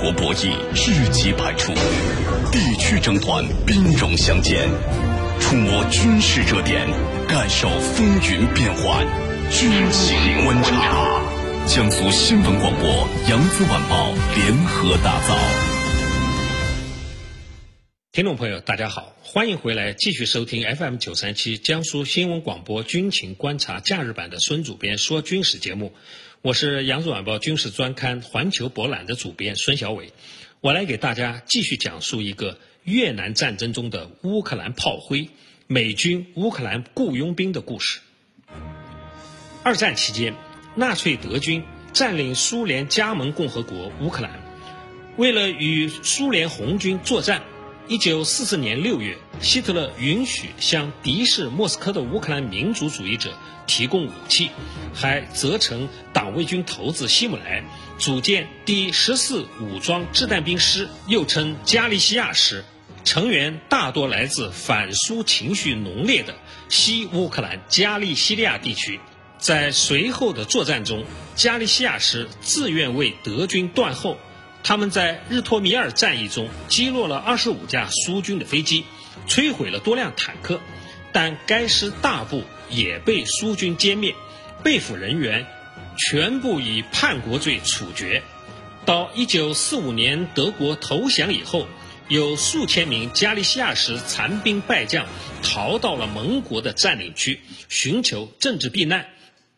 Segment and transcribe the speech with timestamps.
[0.00, 1.72] 国博弈日极百出，
[2.52, 4.68] 地区争端兵戎相见，
[5.40, 6.86] 触摸军事热点，
[7.26, 9.06] 感受风云变幻，
[9.50, 11.20] 军情观察。
[11.66, 15.75] 江苏新闻广播、扬子晚报联合打造。
[18.16, 25.92] 听众朋友，大家好，欢迎回来继续收听 FM 九三七江苏新闻广播军情观察假日版的孙主编说军事节目。
[26.40, 30.14] 我是扬子晚报军事专刊《环球博览》的主编孙小伟，
[30.62, 35.28] 我来给大家继续讲述一个越南战争中的乌克兰炮灰、
[35.66, 38.00] 美军乌克兰雇佣兵的故事。
[39.62, 40.34] 二战期间，
[40.74, 41.62] 纳粹德军
[41.92, 44.40] 占领苏联加盟共和国乌克兰，
[45.18, 47.42] 为了与苏联红军作战。
[47.88, 54.50] 一九四四年六月，希特勒允许向敌视莫斯科的乌克兰民族主义者提供武器，
[54.92, 57.62] 还责成党卫军头子希姆莱
[57.96, 62.64] 组建第十四武装掷弹兵师，又称加利西亚师，
[63.04, 66.34] 成员大多来自反苏情绪浓烈的
[66.68, 68.98] 西乌克兰加利西利亚地区。
[69.38, 71.04] 在随后的作战中，
[71.36, 74.18] 加利西亚师自愿为德军断后。
[74.66, 78.84] 他们在日托米尔战役中击落了二十五架苏军的飞机，
[79.28, 80.60] 摧毁了多辆坦克，
[81.12, 84.12] 但该师大部也被苏军歼灭，
[84.64, 85.46] 被俘人员
[85.96, 88.24] 全部以叛国罪处决。
[88.84, 91.68] 到一九四五年德国投降以后，
[92.08, 95.06] 有数千名加利西亚师残兵败将
[95.44, 99.06] 逃到了盟国的占领区，寻求政治避难，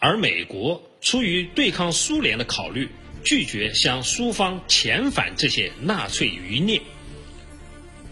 [0.00, 2.90] 而美国出于对抗苏联的考虑。
[3.26, 6.80] 拒绝向苏方遣返这些纳粹余孽。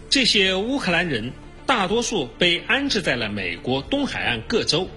[0.09, 1.31] 这些乌克兰人
[1.65, 4.89] 大多数被安置在了美国东海岸各州，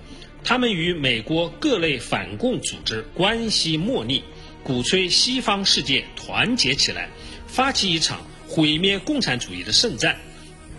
[0.42, 4.24] 他们与美国各类反共组织关系莫逆，
[4.64, 7.08] 鼓吹西方世界团结起来，
[7.46, 10.19] 发起一场毁灭共产主义的圣战。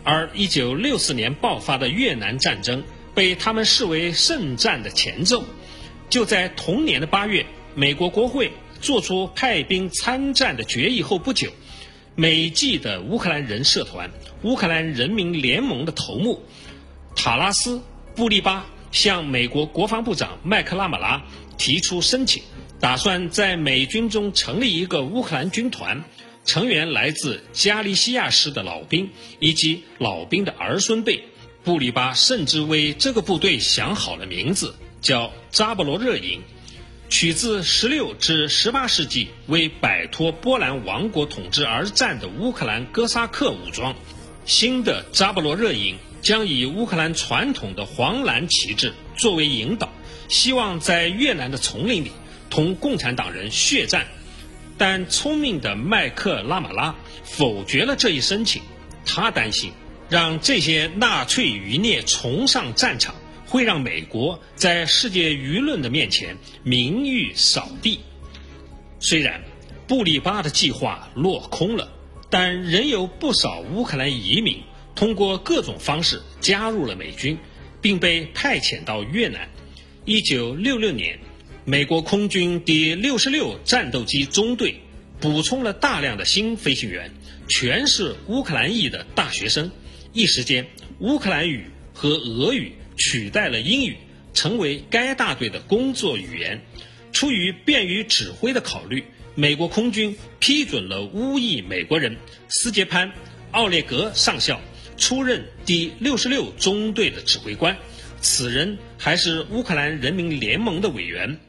[0.03, 2.83] 而1964年爆发的越南战争
[3.15, 5.45] 被他们视为圣战的前奏。
[6.09, 8.51] 就在同年的八月，美国国会。
[8.81, 11.51] 做出派兵参战的决议后不久，
[12.15, 14.09] 美籍的乌克兰人社团
[14.43, 16.43] “乌克兰人民联盟”的头目
[17.15, 17.77] 塔拉斯·
[18.15, 21.23] 布利巴向美国国防部长麦克拉马拉
[21.57, 22.41] 提出申请，
[22.79, 26.03] 打算在美军中成立一个乌克兰军团，
[26.45, 29.09] 成员来自加利西亚市的老兵
[29.39, 31.23] 以及老兵的儿孙辈。
[31.61, 36.41] 布里巴甚至为这个部队想好了名字，叫扎波罗热营。
[37.09, 43.95] 取自16至18世纪为摆脱波兰王国统治而战的乌克兰哥萨克武装，
[44.45, 49.91] 新的扎波罗热营将以乌克兰传统的黄蓝旗帜作为引导，
[50.27, 52.11] 希望在越南的丛林里
[52.49, 54.05] 同共产党人血战。
[54.77, 58.61] 但聪明的麦克拉马拉否决了这一申请，
[59.05, 59.73] 他担心
[60.09, 63.15] 让这些纳粹余孽重上战场。
[63.49, 67.99] 会让美国在世界舆论的面前名誉扫地。
[68.99, 69.43] 虽然
[69.87, 71.91] 布里巴的计划落空了，
[72.29, 74.61] 但仍有不少乌克兰移民
[74.93, 77.39] 通过各种方式加入了美军，
[77.81, 79.49] 并被派遣到越南。
[80.05, 81.17] 一九六六年，
[81.65, 84.79] 美国空军第六十六战斗机中队
[85.19, 87.11] 补充了大量的新飞行员，
[87.47, 89.71] 全是乌克兰裔的大学生。
[90.13, 90.67] 一时间，
[90.99, 92.73] 乌克兰语和俄语。
[92.99, 93.97] 取代了英语，
[94.35, 96.61] 成为该大队的工作语言。
[97.11, 102.17] 出于便于指挥的考虑，美国空军批准了乌裔美国人
[102.49, 103.07] 斯杰潘·
[103.51, 104.61] 奥列格上校
[104.95, 107.75] 出任第六十六中队的指挥官。
[108.21, 111.39] 此人还是乌克兰人民联盟的委员。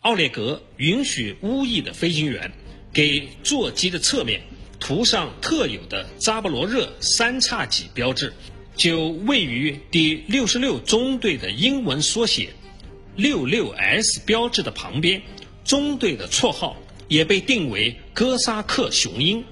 [0.00, 2.52] 奥列格允许乌裔的飞行员
[2.92, 4.42] 给座机的侧面
[4.78, 8.32] 涂上特有的扎波罗热三叉戟标志。
[8.76, 12.50] 就位于第六十六中队的英文缩写
[13.14, 15.22] “六六 S” 标志的旁边，
[15.64, 16.76] 中队的绰号
[17.06, 19.44] 也被定为“哥萨克雄鹰”。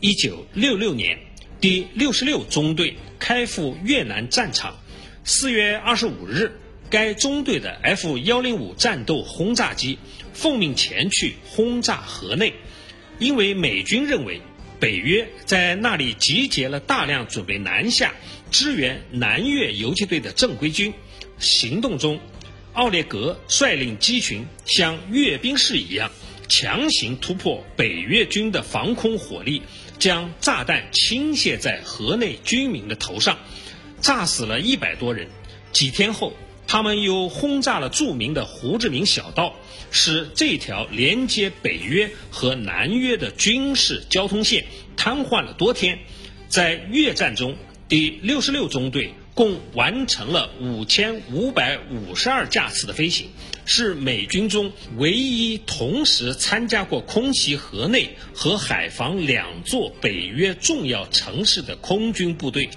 [0.00, 1.18] 一九六六年，
[1.60, 4.78] 第六十六中队开赴越南战场。
[5.24, 6.58] 四月二十五日，
[6.90, 9.98] 该中队的 F 幺零五战斗轰炸机
[10.34, 12.52] 奉命前去轰炸河内，
[13.18, 14.42] 因为美军认为。
[14.80, 18.14] 北约在那里集结了大量准备南下
[18.50, 20.92] 支援南越游击队的正规军。
[21.38, 22.18] 行动中，
[22.72, 26.10] 奥列格率领机群像阅兵式一样
[26.48, 29.62] 强行突破北越军的防空火力，
[29.98, 33.38] 将炸弹倾泻在河内居民的头上，
[34.00, 35.28] 炸死了一百多人。
[35.72, 36.34] 几天后，
[36.72, 39.56] 他们又轰炸了著名的胡志明小道，
[39.90, 44.64] 使这条连接北约和南约的军事交通线
[44.96, 45.98] 瘫痪了多天。
[46.46, 47.56] 在越战中，
[47.88, 53.30] 第六十六中队共完成了五千五百五十二架次的飞行，
[53.64, 62.70] 是美军中唯一同时参加过空袭河内和海防两座北约重要城市的空军部队。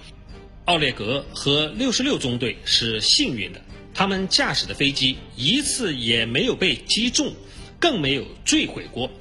[0.65, 3.61] 奥列格和六十六中队是幸运的，
[3.93, 7.33] 他们驾驶的飞机一次也没有被击中，
[7.79, 9.11] 更没有坠毁过。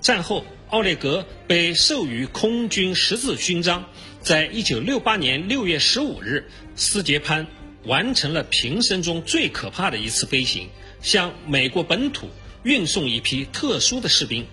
[0.00, 3.88] 战后，奥列格被授予空军十字勋章。
[4.20, 7.46] 在一九六八年六月十五日，斯捷潘
[7.84, 10.68] 完成了平生中最可怕的一次飞行，
[11.00, 12.28] 向美国本土
[12.64, 14.44] 运送一批特殊的士兵，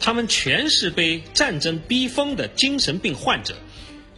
[0.00, 3.56] 他们全是被战争逼疯的精神病患者。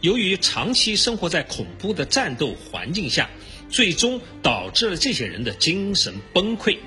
[0.01, 3.29] 由于长期生活在恐怖的战斗环境下，
[3.69, 6.77] 最终导致了这些人的精神崩溃。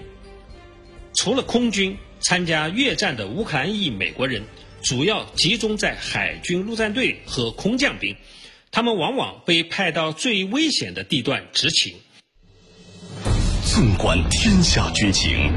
[1.15, 4.43] 除了空军，参加越战的乌克兰裔美国人。
[4.83, 8.15] 主要集中在海军陆战队和空降兵，
[8.71, 11.93] 他们往往被派到最危险的地段执勤。
[13.65, 15.51] 纵观天下军情，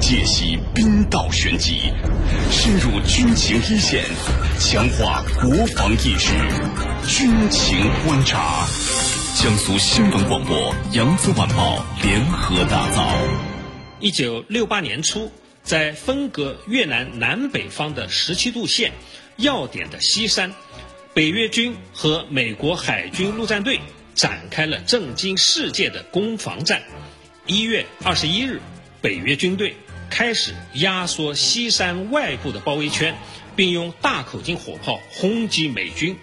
[0.00, 1.92] 解析兵道玄机，
[2.50, 4.04] 深入军情一线，
[4.60, 6.34] 强化国防意识，
[7.08, 8.66] 军情观察。
[9.44, 13.14] 江苏新闻广播、扬子晚报联合打造。
[14.00, 15.30] 一九六八年初。
[15.62, 18.92] 在分隔越南南北方的十七度线
[19.36, 20.54] 要点的西山，
[21.12, 23.80] 北越军和美国海军陆战队
[24.14, 26.82] 展开了震惊世界的攻防战。
[27.46, 28.62] 一月二十一日，
[29.02, 29.76] 北约军队
[30.08, 33.14] 开始压缩西山外部的包围圈，
[33.54, 36.16] 并用大口径火炮轰击美军。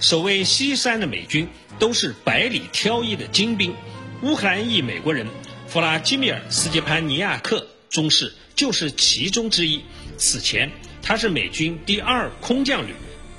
[0.00, 1.48] 守卫西山的美军
[1.78, 3.74] 都是百里挑一的精兵。
[4.22, 5.26] 乌克兰裔美国人
[5.66, 8.32] 弗拉基米尔·斯捷潘尼亚克中士。
[8.56, 9.80] 就是其中之一。
[10.16, 10.70] 此前，
[11.02, 12.92] 他是美军第二空降旅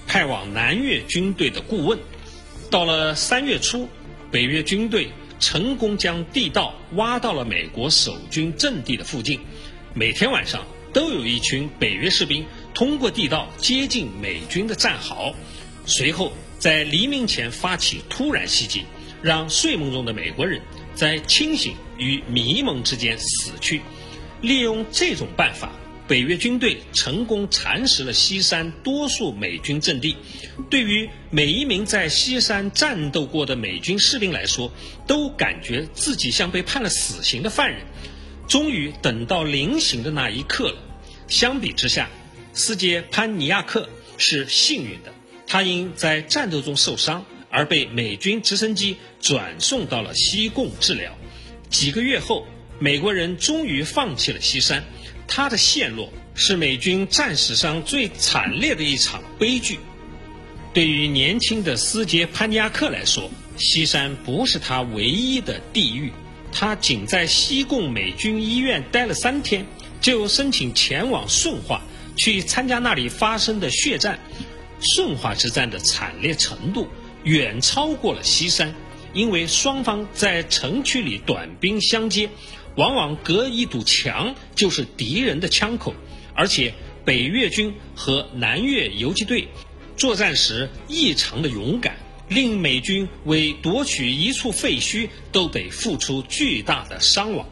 [0.05, 1.97] 派往南越军队的顾问。
[2.69, 3.87] 到了三月初，
[4.29, 5.07] 北越军队
[5.39, 9.39] 成功将地道挖到了美国守军阵地的附近。
[9.93, 15.33] 每天晚上都有一群北约士兵通过地道接近美军的战壕，
[15.85, 16.33] 随后
[16.65, 18.85] 在黎明前发起突然袭击，
[19.21, 20.59] 让睡梦中的美国人
[20.95, 23.81] 在清醒与迷蒙之间死去。
[24.41, 25.71] 利用这种办法，
[26.07, 30.17] 北约军队成功蚕食了西山多数美军阵地。
[30.67, 34.73] 对于每一名在西山战斗过的美军士兵来说，
[35.05, 37.81] 都感觉自己像被判了死刑的犯人。
[38.47, 40.77] 终于等到临刑的那一刻了。
[41.27, 42.09] 相比之下，
[42.53, 45.13] 斯捷潘尼亚克是幸运的，
[45.47, 51.17] 他因在战斗中受伤而被美军直升机转送到了西贡治疗。
[51.69, 52.45] 几个月后。
[52.77, 54.83] 美国人终于放弃了西山，
[55.29, 59.79] 他的陷落是美军战史上最惨烈的一场悲剧。
[60.73, 66.11] 对于年轻的斯捷潘加克来说，西山不是他唯一的地狱。
[66.51, 69.65] 他仅在西贡美军医院待了三天，
[70.01, 71.81] 就申请前往顺化
[72.17, 74.19] 去参加那里发生的血战。
[74.79, 76.87] 顺化之战的惨烈程度
[77.23, 78.75] 远超过了西山，
[79.13, 82.29] 因为双方在城区里短兵相接。
[82.75, 85.95] 往往隔一堵墙就是敌人的枪口，
[86.33, 86.73] 而且
[87.05, 89.47] 北越军和南越游击队
[89.95, 91.95] 作战时异常的勇敢，
[92.27, 97.47] 令美军为夺取一处废墟都得付出巨大的伤亡。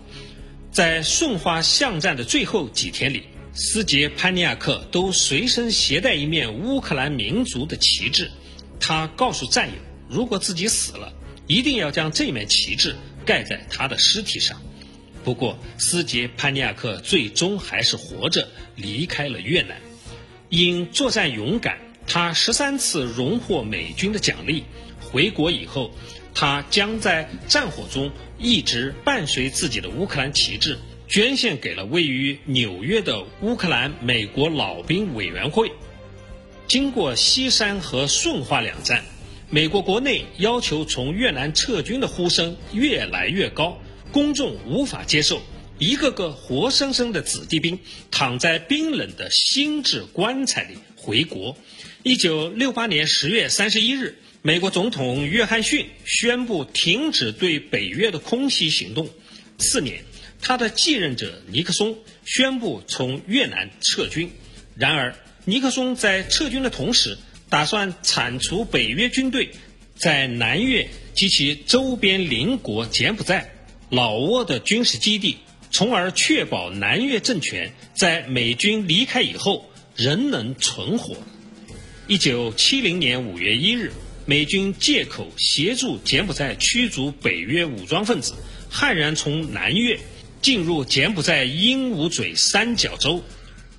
[0.74, 3.24] 在顺化巷战的最后几天里，
[3.55, 8.31] 斯捷潘尼亚克都随身携带一面乌克兰民族的旗帜，
[8.79, 9.75] 他告诉战友，
[10.10, 11.13] 如果自己死了，
[11.45, 12.95] 一定要将这面旗帜
[13.25, 14.60] 盖在他的尸体上。
[15.24, 19.79] 不过，斯捷潘尼亚克最终还是活着离开了越南。
[20.50, 24.63] 因作战勇敢，他十三次荣获美军的奖励。
[25.00, 25.91] 回国以后，
[26.33, 30.79] 他将在战火中一直伴随自己的乌克兰旗帜，
[31.13, 35.72] 捐献给了位于纽约的乌克兰美国老兵委员会。
[36.67, 39.05] 经过西山和顺化两战，
[39.51, 43.79] 美国国内要求从越南撤军的呼声越来越高。
[44.12, 45.39] 公众无法接受
[45.77, 47.77] 一个个活生生的子弟兵
[48.10, 51.55] 躺在冰冷的新制棺材里回国。
[52.01, 59.08] 一九六八年十月三十一日，美国总统约翰逊宣布停止对北约的空袭行动。
[59.60, 60.03] 次年，
[60.43, 64.29] 他的继任者尼克松宣布从越南撤军。
[64.75, 67.17] 然而，尼克松在撤军的同时，
[67.50, 69.51] 打算铲除北约军队
[69.95, 73.53] 在南越及其周边邻国柬埔寨。
[73.89, 75.38] 老挝的军事基地，
[75.71, 81.15] 从而确保南越政权在美军离开以后仍能存活。
[82.07, 83.93] 一九七零年五月一日，
[84.25, 88.33] 美军借口协助柬埔寨驱逐北约武装分子，
[88.69, 90.00] 悍然从南越
[90.43, 93.23] 进入柬埔寨鹦鹉嘴三角洲。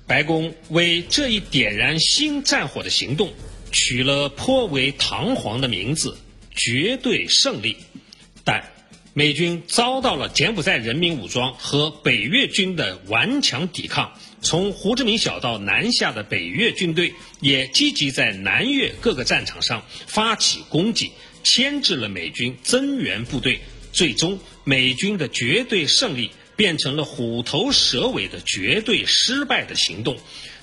[0.07, 3.33] 白宫为这一点燃新战火的行动
[3.71, 6.17] 取了颇为堂皇的名字
[6.55, 7.77] “绝对胜利”，
[8.43, 8.71] 但
[9.13, 14.13] 美军遭到了柬埔寨人民武装和北越军的顽强抵抗。
[14.41, 21.11] 从胡志明小道南下的北越军队也积极在南越各个战场上发起攻击，
[21.43, 23.59] 牵制了美军增援部队。
[23.91, 26.29] 最终，美军的绝对胜利。
[26.55, 30.17] 变成了虎头蛇尾的绝对失败的行动，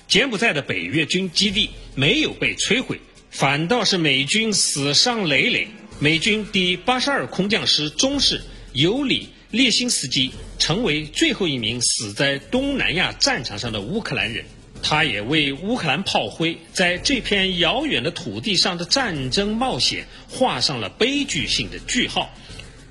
[0.07, 5.67] 柬埔寨的北越军基地没有被摧毁，反倒是美军死伤累累。
[5.99, 8.41] 美军第八十二空降师中士
[8.73, 14.43] 尤里列辛斯基成为最后一名死在东南亚战场上的乌克兰人，
[14.81, 22.33] 他也为乌克兰炮灰在这片遥远的土地上的战争冒险画上了悲剧性的句号。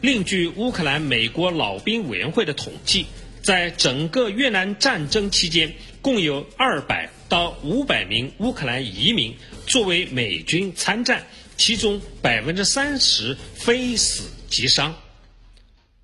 [0.03, 3.07] 另据乌克兰美国老兵委员会的统计，
[3.41, 11.25] 在整个越南战争期间，共有二百到五百名乌克兰移民作为美军参战，
[11.57, 14.93] 其中百分之三十非死即伤。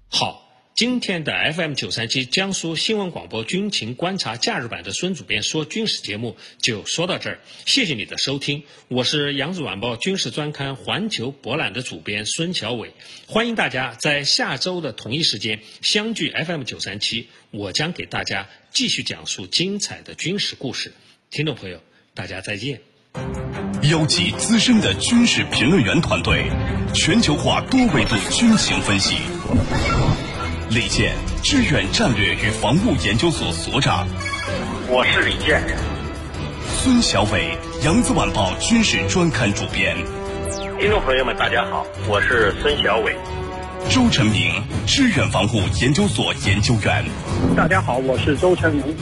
[0.08, 0.47] 好。
[0.78, 12.92] 今天的 FM 九三七江苏新闻广播军情观察假日版的孙主编说军事节目就说到这儿，谢谢你的收听，我是扬子晚报军事专刊环球博览的主编孙小伟，
[13.26, 20.92] 欢迎大家在下周的同一时间相聚 FM 九三七，我将给大家继续讲述精彩的军事故事，
[21.32, 21.82] 听众朋友，
[22.14, 22.80] 大家再见。
[23.82, 26.48] 邀集资深的军事评论员团队，
[26.94, 29.16] 全球化多维度军情分析。
[30.70, 34.06] 李健，致远战略与防务研究所所长。
[34.86, 35.62] 我是李健。
[36.76, 39.96] 孙小伟，扬子晚报军事专刊主编。
[40.78, 43.16] 听众朋友们，大家好，我是孙小伟。
[43.88, 47.02] 周成明，致远防务研究所研究员。
[47.56, 48.94] 大家好，我是周成明。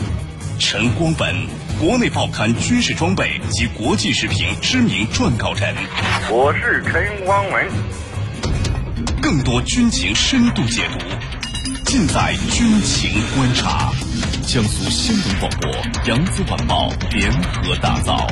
[0.61, 1.35] 陈光文，
[1.81, 5.75] 国内报刊军事装备及国际时评知名撰稿人。
[6.31, 7.67] 我是陈光文。
[9.21, 10.99] 更多军情深度解读。
[11.87, 13.93] 尽在军情观察，
[14.45, 15.71] 江苏新闻广播、
[16.07, 18.27] 扬子晚报联合打造。